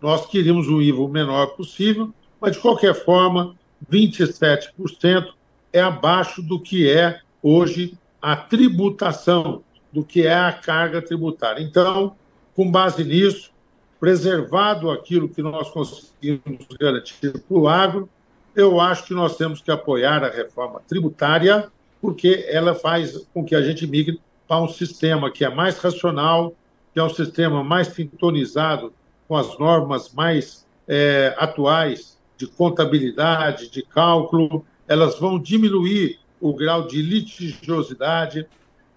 Nós 0.00 0.26
queríamos 0.26 0.68
o 0.68 0.82
IVA 0.82 1.02
o 1.02 1.08
menor 1.08 1.54
possível, 1.54 2.12
mas 2.40 2.56
de 2.56 2.58
qualquer 2.58 2.94
forma, 2.94 3.54
27% 3.90 5.32
é 5.72 5.80
abaixo 5.80 6.42
do 6.42 6.60
que 6.60 6.90
é 6.90 7.20
hoje 7.42 7.96
a 8.22 8.36
tributação, 8.36 9.64
do 9.92 10.02
que 10.02 10.26
é 10.26 10.34
a 10.34 10.52
carga 10.52 11.02
tributária. 11.02 11.62
Então, 11.62 12.16
com 12.54 12.70
base 12.70 13.04
nisso, 13.04 13.52
preservado 14.00 14.90
aquilo 14.90 15.28
que 15.28 15.42
nós 15.42 15.70
conseguimos 15.70 16.66
garantir 16.80 17.32
para 17.32 17.56
o 17.56 17.68
agro, 17.68 18.08
eu 18.56 18.80
acho 18.80 19.04
que 19.04 19.14
nós 19.14 19.36
temos 19.36 19.60
que 19.60 19.70
apoiar 19.70 20.24
a 20.24 20.30
reforma 20.30 20.80
tributária, 20.88 21.70
porque 22.00 22.46
ela 22.48 22.74
faz 22.74 23.26
com 23.32 23.44
que 23.44 23.54
a 23.54 23.62
gente 23.62 23.86
migre 23.86 24.20
para 24.48 24.60
um 24.60 24.68
sistema 24.68 25.30
que 25.30 25.44
é 25.44 25.48
mais 25.48 25.78
racional, 25.78 26.54
que 26.92 27.00
é 27.00 27.02
um 27.02 27.10
sistema 27.10 27.62
mais 27.62 27.88
sintonizado 27.88 28.92
com 29.28 29.36
as 29.36 29.58
normas 29.58 30.12
mais 30.12 30.66
é, 30.88 31.34
atuais 31.38 32.18
de 32.36 32.46
contabilidade, 32.46 33.70
de 33.70 33.82
cálculo. 33.82 34.64
Elas 34.86 35.18
vão 35.18 35.38
diminuir 35.38 36.18
o 36.42 36.52
grau 36.52 36.86
de 36.86 37.00
litigiosidade, 37.00 38.46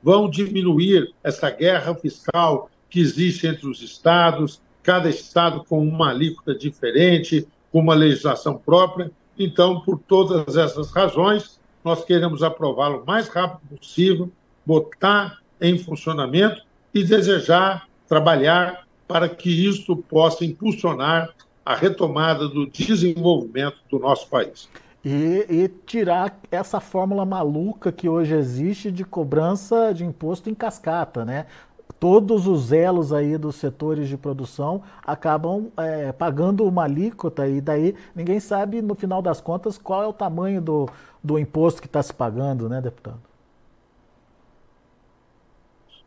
vão 0.04 0.30
diminuir 0.30 1.14
essa 1.24 1.50
guerra 1.50 1.96
fiscal 1.96 2.70
que 2.90 3.00
existe 3.00 3.48
entre 3.48 3.68
os 3.68 3.82
estados, 3.82 4.62
cada 4.84 5.10
estado 5.10 5.64
com 5.64 5.88
uma 5.88 6.10
alíquota 6.10 6.54
diferente, 6.54 7.48
com 7.72 7.80
uma 7.80 7.94
legislação 7.94 8.58
própria. 8.58 9.12
Então, 9.38 9.82
por 9.82 10.00
todas 10.00 10.58
essas 10.58 10.92
razões, 10.92 11.60
nós 11.84 12.04
queremos 12.04 12.44
aprová-lo 12.44 13.04
o 13.04 13.06
mais 13.06 13.28
rápido 13.28 13.78
possível, 13.78 14.32
botar 14.66 15.40
em 15.62 15.78
funcionamento 15.78 16.62
e 16.94 17.04
desejar 17.04 17.88
trabalhar 18.08 18.86
para 19.08 19.30
que 19.30 19.50
isso 19.50 19.96
possa 19.96 20.46
impulsionar 20.46 21.34
a 21.66 21.76
retomada 21.76 22.48
do 22.48 22.68
desenvolvimento 22.68 23.78
do 23.90 24.00
nosso 24.00 24.28
país. 24.30 24.70
E, 25.06 25.46
e, 25.48 25.68
tirar 25.86 26.40
essa 26.50 26.80
fórmula 26.80 27.24
maluca 27.24 27.92
que 27.92 28.10
hoje 28.10 28.34
existe 28.34 28.92
de 28.92 29.06
cobrança 29.06 29.94
de 29.94 30.04
imposto 30.04 30.50
em 30.50 30.56
cascata, 30.56 31.24
né? 31.24 31.46
todos 32.00 32.48
os 32.48 32.72
elos 32.72 33.14
aí 33.14 33.38
dos 33.38 33.56
setores 33.56 34.08
de 34.08 34.18
produção 34.18 34.82
acabam 35.06 35.72
é, 35.78 36.12
pagando 36.12 36.66
uma 36.66 36.84
alíquota 36.84 37.48
e 37.48 37.62
daí 37.62 37.96
ninguém 38.16 38.40
sabe 38.40 38.82
no 38.82 38.96
final 38.96 39.22
das 39.22 39.40
contas 39.40 39.78
qual 39.78 40.04
é 40.04 40.08
o 40.08 40.14
tamanho 40.14 40.62
do, 40.62 40.90
do 41.24 41.40
imposto 41.40 41.82
que 41.82 41.88
está 41.88 42.02
se 42.04 42.14
pagando, 42.14 42.68
né, 42.68 42.82
deputado? 42.82 43.20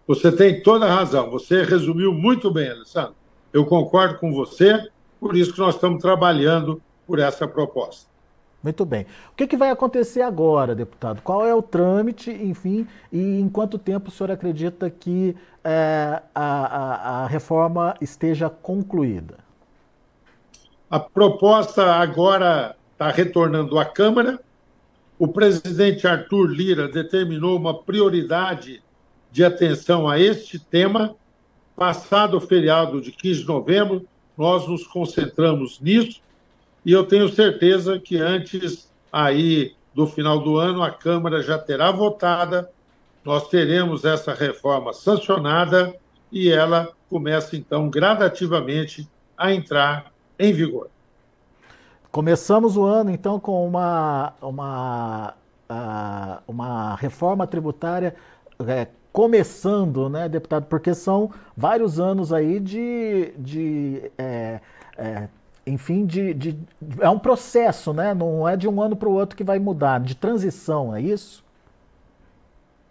Você 0.07 0.33
tem 0.33 0.63
toda 0.63 0.87
a 0.87 0.95
razão. 0.95 1.31
Você 1.31 1.63
resumiu 1.63 2.15
muito 2.15 2.51
bem, 2.51 2.71
Alessandro. 2.71 3.15
Eu 3.53 3.67
concordo 3.67 4.19
com 4.19 4.33
você, 4.33 4.89
por 5.21 5.37
isso 5.37 5.53
que 5.53 5.59
nós 5.59 5.75
estamos 5.75 6.01
trabalhando 6.01 6.81
por 7.07 7.19
essa 7.19 7.47
proposta. 7.47 8.08
Muito 8.63 8.85
bem. 8.85 9.07
O 9.33 9.37
que, 9.37 9.47
que, 9.47 9.57
vai 9.57 9.71
acontecer 9.71 10.21
agora, 10.23 10.75
deputado? 10.75 11.23
Qual 11.23 11.47
é 11.47 11.55
o 11.55 11.63
trâmite, 11.63 12.31
enfim, 12.31 12.87
e 13.13 13.41
em 13.41 13.49
quanto 13.49 13.79
tempo 13.79 14.09
o 14.09 14.11
senhor 14.11 14.33
acredita 14.33 14.91
que 14.91 15.37
é, 15.63 16.21
a, 16.35 16.43
a, 16.43 17.23
a 17.23 17.27
reforma 17.29 17.95
esteja 18.01 18.51
concluída? 18.51 19.37
A 20.91 20.99
proposta 20.99 21.85
agora 21.85 22.75
está 22.93 23.11
retornando 23.11 23.79
à 23.79 23.85
Câmara. 23.85 24.41
O 25.19 25.29
presidente 25.29 26.07
Arthur 26.07 26.47
Lira 26.47 26.89
determinou 26.89 27.57
uma 27.57 27.75
prioridade 27.75 28.83
de 29.31 29.45
atenção 29.45 30.09
a 30.09 30.19
este 30.19 30.59
tema. 30.59 31.15
Passado 31.77 32.39
o 32.39 32.41
feriado 32.41 33.01
de 33.01 33.13
15 33.13 33.41
de 33.41 33.47
novembro, 33.47 34.05
nós 34.37 34.67
nos 34.67 34.85
concentramos 34.85 35.79
nisso 35.81 36.21
e 36.85 36.93
eu 36.93 37.05
tenho 37.05 37.29
certeza 37.29 37.99
que 37.99 38.17
antes 38.17 38.91
aí 39.13 39.75
do 39.95 40.07
final 40.07 40.39
do 40.39 40.57
ano 40.57 40.83
a 40.83 40.91
Câmara 40.91 41.43
já 41.43 41.59
terá 41.59 41.91
votada, 41.91 42.71
nós 43.25 43.49
teremos 43.49 44.05
essa 44.05 44.33
reforma 44.33 44.93
sancionada 44.93 45.95
e 46.31 46.51
ela 46.51 46.89
começa 47.11 47.57
então 47.57 47.89
gradativamente 47.89 49.09
a 49.37 49.53
entrar 49.53 50.13
em 50.39 50.53
vigor. 50.53 50.89
Começamos 52.11 52.77
o 52.77 52.85
ano 52.85 53.11
então 53.11 53.39
com 53.39 53.67
uma, 53.67 54.33
uma, 54.41 55.35
uma 56.47 56.95
reforma 56.97 57.47
tributária 57.47 58.15
é, 58.67 58.87
começando, 59.13 60.09
né, 60.09 60.29
deputado? 60.29 60.67
Porque 60.67 60.95
são 60.95 61.31
vários 61.57 61.99
anos 61.99 62.33
aí 62.33 62.61
de, 62.61 63.33
de 63.37 64.11
é, 64.17 64.61
é, 64.97 65.29
enfim, 65.69 66.07
de, 66.07 66.35
de, 66.35 66.59
é 67.01 67.09
um 67.09 67.19
processo, 67.19 67.93
né? 67.93 68.15
Não 68.15 68.49
é 68.49 68.57
de 68.57 68.67
um 68.67 68.81
ano 68.81 68.97
para 68.97 69.09
o 69.09 69.13
outro 69.13 69.37
que 69.37 69.45
vai 69.45 69.59
mudar, 69.59 70.01
de 70.01 70.15
transição, 70.15 70.95
é 70.95 71.01
isso? 71.01 71.45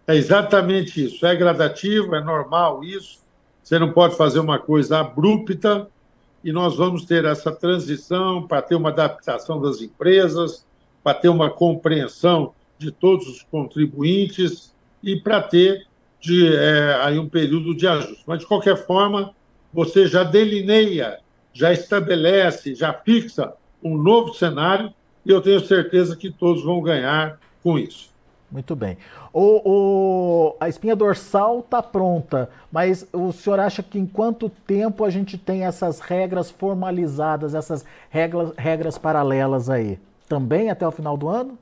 É 0.07 0.15
exatamente 0.15 1.05
isso. 1.05 1.25
É 1.25 1.35
gradativo, 1.35 2.15
é 2.15 2.23
normal 2.23 2.83
isso. 2.83 3.19
Você 3.61 3.77
não 3.77 3.91
pode 3.91 4.15
fazer 4.15 4.39
uma 4.39 4.57
coisa 4.57 4.99
abrupta 4.99 5.87
e 6.43 6.53
nós 6.53 6.77
vamos 6.77 7.03
ter 7.03 7.25
essa 7.25 7.51
transição 7.51 8.47
para 8.47 8.61
ter 8.61 8.75
uma 8.75 8.89
adaptação 8.89 9.59
das 9.59 9.81
empresas, 9.81 10.65
para 11.03 11.13
ter 11.13 11.27
uma 11.27 11.49
compreensão 11.49 12.53
de 12.77 12.91
todos 12.91 13.27
os 13.27 13.41
contribuintes 13.43 14.73
e 15.03 15.17
para 15.17 15.41
ter 15.41 15.85
de, 16.21 16.55
é, 16.55 16.95
aí 17.01 17.19
um 17.19 17.27
período 17.27 17.75
de 17.75 17.87
ajuste. 17.87 18.23
Mas, 18.25 18.39
de 18.39 18.45
qualquer 18.45 18.77
forma, 18.77 19.33
você 19.73 20.07
já 20.07 20.23
delineia 20.23 21.19
já 21.53 21.71
estabelece, 21.71 22.75
já 22.75 22.93
fixa 22.93 23.53
um 23.83 23.97
novo 23.97 24.33
cenário 24.33 24.93
e 25.25 25.31
eu 25.31 25.41
tenho 25.41 25.59
certeza 25.59 26.15
que 26.15 26.31
todos 26.31 26.63
vão 26.63 26.81
ganhar 26.81 27.39
com 27.63 27.77
isso. 27.77 28.09
Muito 28.49 28.75
bem. 28.75 28.97
O, 29.33 29.61
o, 29.65 30.55
a 30.59 30.69
espinha 30.69 30.95
dorsal 30.95 31.59
está 31.59 31.83
pronta, 31.83 32.49
mas 32.71 33.05
o 33.11 33.33
senhor 33.33 33.59
acha 33.59 33.83
que 33.83 33.99
em 33.99 34.05
quanto 34.05 34.49
tempo 34.49 35.03
a 35.03 35.09
gente 35.09 35.37
tem 35.37 35.65
essas 35.65 35.99
regras 35.99 36.49
formalizadas, 36.49 37.53
essas 37.53 37.83
regras, 38.09 38.53
regras 38.57 38.97
paralelas 38.97 39.69
aí? 39.69 39.99
Também 40.29 40.69
até 40.69 40.87
o 40.87 40.91
final 40.91 41.17
do 41.17 41.27
ano? 41.27 41.57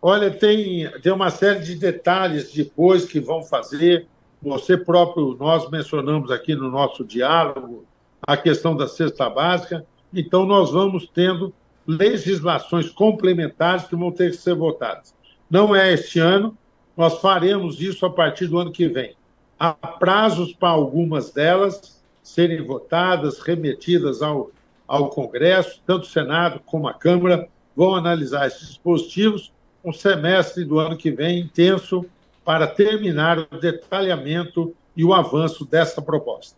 Olha, 0.00 0.30
tem, 0.30 0.90
tem 1.00 1.12
uma 1.12 1.30
série 1.30 1.60
de 1.60 1.76
detalhes 1.76 2.52
depois 2.52 3.04
que 3.04 3.20
vão 3.20 3.42
fazer. 3.42 4.06
Você 4.42 4.76
próprio, 4.76 5.36
nós 5.38 5.70
mencionamos 5.70 6.30
aqui 6.30 6.54
no 6.54 6.70
nosso 6.70 7.04
diálogo, 7.04 7.84
a 8.26 8.36
questão 8.36 8.76
da 8.76 8.86
cesta 8.86 9.28
básica. 9.28 9.84
Então, 10.12 10.44
nós 10.46 10.70
vamos 10.70 11.08
tendo 11.08 11.52
legislações 11.86 12.90
complementares 12.90 13.84
que 13.84 13.96
vão 13.96 14.12
ter 14.12 14.30
que 14.30 14.36
ser 14.36 14.54
votadas. 14.54 15.14
Não 15.50 15.74
é 15.74 15.92
este 15.92 16.18
ano, 16.18 16.56
nós 16.96 17.20
faremos 17.20 17.80
isso 17.80 18.06
a 18.06 18.10
partir 18.10 18.46
do 18.46 18.58
ano 18.58 18.72
que 18.72 18.88
vem. 18.88 19.14
Há 19.58 19.72
prazos 19.72 20.52
para 20.52 20.70
algumas 20.70 21.30
delas 21.30 22.02
serem 22.22 22.64
votadas, 22.64 23.40
remetidas 23.40 24.22
ao, 24.22 24.50
ao 24.86 25.08
Congresso, 25.08 25.80
tanto 25.86 26.04
o 26.04 26.10
Senado 26.10 26.60
como 26.64 26.88
a 26.88 26.94
Câmara 26.94 27.48
vão 27.76 27.94
analisar 27.94 28.46
esses 28.46 28.68
dispositivos. 28.68 29.52
Um 29.84 29.92
semestre 29.92 30.64
do 30.64 30.78
ano 30.78 30.96
que 30.96 31.10
vem 31.10 31.40
intenso 31.40 32.04
para 32.44 32.66
terminar 32.66 33.38
o 33.38 33.58
detalhamento 33.58 34.74
e 34.96 35.04
o 35.04 35.12
avanço 35.12 35.64
dessa 35.64 36.00
proposta. 36.00 36.56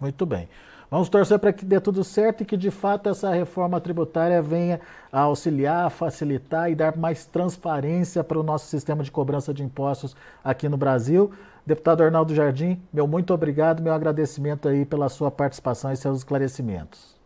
Muito 0.00 0.24
bem. 0.26 0.48
Vamos 0.92 1.08
torcer 1.08 1.38
para 1.38 1.54
que 1.54 1.64
dê 1.64 1.80
tudo 1.80 2.04
certo 2.04 2.42
e 2.42 2.44
que 2.44 2.54
de 2.54 2.70
fato 2.70 3.08
essa 3.08 3.30
reforma 3.30 3.80
tributária 3.80 4.42
venha 4.42 4.78
a 5.10 5.20
auxiliar, 5.20 5.90
facilitar 5.90 6.70
e 6.70 6.74
dar 6.74 6.98
mais 6.98 7.24
transparência 7.24 8.22
para 8.22 8.38
o 8.38 8.42
nosso 8.42 8.66
sistema 8.66 9.02
de 9.02 9.10
cobrança 9.10 9.54
de 9.54 9.62
impostos 9.62 10.14
aqui 10.44 10.68
no 10.68 10.76
Brasil. 10.76 11.32
Deputado 11.64 12.02
Arnaldo 12.02 12.34
Jardim, 12.34 12.78
meu 12.92 13.06
muito 13.06 13.32
obrigado, 13.32 13.82
meu 13.82 13.94
agradecimento 13.94 14.68
aí 14.68 14.84
pela 14.84 15.08
sua 15.08 15.30
participação 15.30 15.90
e 15.90 15.96
seus 15.96 16.18
esclarecimentos. 16.18 17.16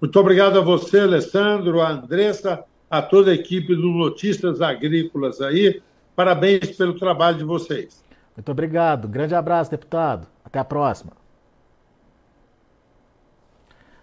Muito 0.00 0.18
obrigado 0.18 0.58
a 0.58 0.62
você, 0.62 0.98
Alessandro, 0.98 1.80
a 1.80 1.90
Andressa, 1.90 2.64
a 2.90 3.00
toda 3.00 3.30
a 3.30 3.34
equipe 3.34 3.72
do 3.72 3.86
Notícias 3.90 4.60
Agrícolas 4.60 5.40
aí. 5.40 5.80
Parabéns 6.16 6.72
pelo 6.72 6.98
trabalho 6.98 7.38
de 7.38 7.44
vocês. 7.44 8.04
Muito 8.36 8.50
obrigado. 8.50 9.06
Grande 9.06 9.36
abraço, 9.36 9.70
deputado. 9.70 10.26
Até 10.44 10.58
a 10.58 10.64
próxima. 10.64 11.25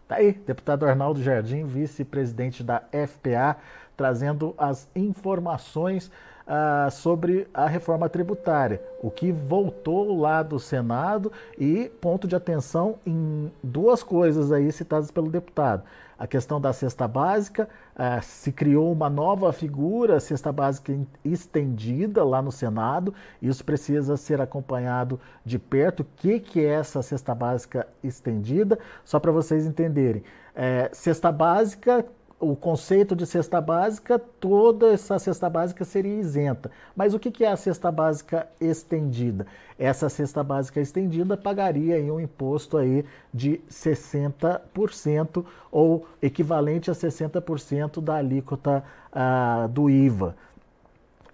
Tá 0.08 0.16
aí, 0.16 0.34
deputado 0.34 0.86
Arnaldo 0.86 1.24
Jardim, 1.24 1.66
vice-presidente 1.66 2.64
da 2.64 2.84
FPA, 2.92 3.58
trazendo 3.96 4.54
as 4.58 4.88
informações 4.96 6.12
ah, 6.46 6.90
sobre 6.92 7.48
a 7.54 7.68
reforma 7.68 8.10
tributária, 8.10 8.82
o 9.02 9.10
que 9.10 9.32
voltou 9.32 10.20
lá 10.20 10.44
do 10.44 10.60
Senado 10.60 11.32
e 11.58 11.90
ponto 12.02 12.28
de 12.28 12.36
atenção 12.36 12.96
em 13.06 13.52
duas 13.64 14.04
coisas 14.04 14.52
aí 14.52 14.72
citadas 14.72 15.10
pelo 15.12 15.30
deputado 15.30 15.84
a 16.24 16.28
questão 16.28 16.62
da 16.62 16.72
cesta 16.72 17.06
básica, 17.06 17.68
uh, 17.96 18.24
se 18.24 18.50
criou 18.52 18.90
uma 18.92 19.10
nova 19.10 19.52
figura, 19.52 20.22
cesta 20.22 20.54
básica 20.54 20.98
estendida 21.22 22.24
lá 22.24 22.42
no 22.42 22.50
Senado, 22.50 23.14
isso 23.42 23.66
precisa 23.66 24.16
ser 24.16 24.40
acompanhado 24.40 25.20
de 25.44 25.60
perto. 25.60 26.00
O 26.00 26.06
que, 26.16 26.40
que 26.40 26.62
é 26.62 26.76
essa 26.76 27.02
cesta 27.02 27.36
básica 27.36 27.88
estendida? 28.02 28.80
Só 29.04 29.20
para 29.20 29.34
vocês 29.34 29.66
entenderem. 29.66 30.24
É, 30.56 30.90
cesta 30.94 31.30
básica 31.30 32.06
o 32.44 32.56
conceito 32.56 33.16
de 33.16 33.26
cesta 33.26 33.62
básica, 33.62 34.20
toda 34.20 34.94
essa 34.94 35.18
cesta 35.18 35.50
básica 35.50 35.86
seria 35.86 36.20
isenta. 36.20 36.70
Mas 36.96 37.14
o 37.14 37.20
que 37.20 37.44
é 37.44 37.52
a 37.52 37.56
cesta 37.56 37.92
básica 37.92 38.48
estendida? 38.60 39.48
Essa 39.80 40.10
cesta 40.10 40.44
básica 40.44 40.80
estendida 40.80 41.38
pagaria 41.38 41.98
um 42.14 42.20
imposto 42.20 42.78
aí 42.78 43.06
de 43.34 43.62
60% 43.70 45.46
ou 45.72 46.06
equivalente 46.22 46.92
a 46.92 46.94
60% 46.94 48.02
da 48.02 48.16
alíquota 48.16 48.84
ah, 49.12 49.68
do 49.72 49.90
IVA. 49.90 50.36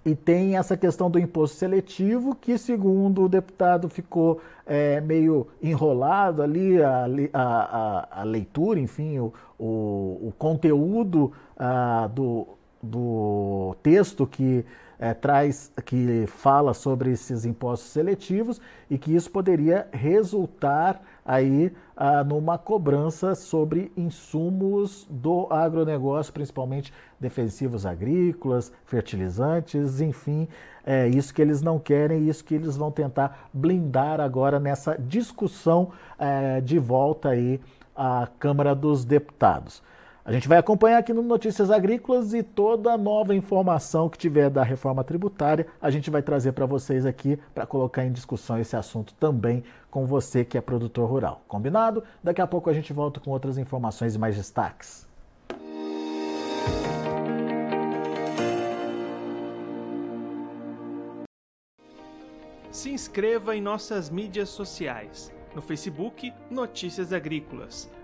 E 0.05 0.15
tem 0.15 0.57
essa 0.57 0.77
questão 0.77 1.09
do 1.09 1.19
imposto 1.19 1.57
seletivo, 1.57 2.33
que, 2.33 2.57
segundo 2.57 3.23
o 3.23 3.29
deputado, 3.29 3.89
ficou 3.89 4.39
é, 4.65 5.01
meio 5.01 5.47
enrolado 5.62 6.41
ali, 6.41 6.81
a, 6.81 7.05
a, 7.33 8.21
a 8.21 8.23
leitura, 8.23 8.79
enfim, 8.79 9.19
o, 9.19 9.33
o, 9.57 10.29
o 10.29 10.33
conteúdo 10.38 11.33
a, 11.57 12.07
do, 12.07 12.47
do 12.81 13.75
texto 13.83 14.25
que 14.25 14.65
é, 14.97 15.13
traz, 15.13 15.71
que 15.85 16.25
fala 16.27 16.73
sobre 16.73 17.12
esses 17.12 17.45
impostos 17.45 17.89
seletivos 17.89 18.59
e 18.89 18.97
que 18.97 19.15
isso 19.15 19.31
poderia 19.31 19.88
resultar 19.91 21.01
aí 21.29 21.71
ah, 21.95 22.23
numa 22.23 22.57
cobrança 22.57 23.35
sobre 23.35 23.91
insumos 23.95 25.05
do 25.07 25.45
agronegócio, 25.51 26.33
principalmente 26.33 26.91
defensivos 27.19 27.85
agrícolas, 27.85 28.71
fertilizantes, 28.83 30.01
enfim, 30.01 30.47
é 30.83 31.07
isso 31.07 31.31
que 31.31 31.39
eles 31.39 31.61
não 31.61 31.77
querem, 31.77 32.27
isso 32.27 32.43
que 32.43 32.55
eles 32.55 32.75
vão 32.75 32.89
tentar 32.89 33.47
blindar 33.53 34.19
agora 34.19 34.59
nessa 34.59 34.97
discussão 34.97 35.91
é, 36.17 36.61
de 36.61 36.79
volta 36.79 37.29
aí 37.29 37.61
à 37.95 38.27
Câmara 38.39 38.73
dos 38.73 39.05
Deputados. 39.05 39.83
A 40.29 40.31
gente 40.31 40.47
vai 40.47 40.59
acompanhar 40.59 40.99
aqui 40.99 41.11
no 41.11 41.23
Notícias 41.23 41.71
Agrícolas 41.71 42.35
e 42.35 42.43
toda 42.43 42.95
nova 42.95 43.33
informação 43.33 44.07
que 44.07 44.15
tiver 44.15 44.47
da 44.47 44.61
reforma 44.61 45.03
tributária, 45.03 45.65
a 45.81 45.89
gente 45.89 46.11
vai 46.11 46.21
trazer 46.21 46.51
para 46.51 46.67
vocês 46.67 47.03
aqui 47.03 47.39
para 47.51 47.65
colocar 47.65 48.05
em 48.05 48.11
discussão 48.11 48.59
esse 48.59 48.75
assunto 48.75 49.11
também 49.15 49.63
com 49.89 50.05
você 50.05 50.45
que 50.45 50.55
é 50.55 50.61
produtor 50.61 51.09
rural. 51.09 51.41
Combinado? 51.47 52.03
Daqui 52.23 52.41
a 52.41 52.45
pouco 52.45 52.69
a 52.69 52.73
gente 52.73 52.93
volta 52.93 53.19
com 53.19 53.31
outras 53.31 53.57
informações 53.57 54.13
e 54.13 54.19
mais 54.19 54.35
destaques. 54.35 55.07
Se 62.69 62.91
inscreva 62.91 63.55
em 63.55 63.61
nossas 63.61 64.11
mídias 64.11 64.49
sociais. 64.49 65.33
No 65.55 65.61
Facebook, 65.63 66.31
Notícias 66.51 67.11
Agrícolas. 67.11 67.89